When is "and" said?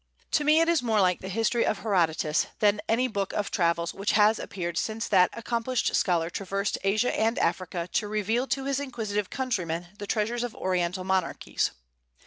7.15-7.37